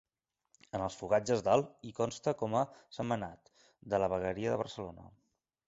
En 0.77 0.85
els 0.85 0.95
fogatges 1.01 1.43
del 1.47 1.65
i 1.89 1.93
consta 1.99 2.33
com 2.41 2.57
a 2.61 2.65
Sentmenat, 2.99 3.53
de 3.95 4.03
la 4.05 4.11
vegueria 4.15 4.55
de 4.55 4.61
Barcelona. 4.67 5.11